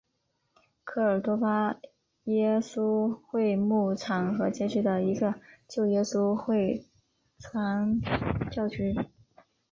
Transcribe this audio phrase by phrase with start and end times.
[0.83, 1.75] 科尔多巴
[2.23, 5.35] 耶稣会牧场和街区的一个
[5.67, 6.87] 旧耶稣会
[7.37, 8.01] 传
[8.51, 8.95] 教区。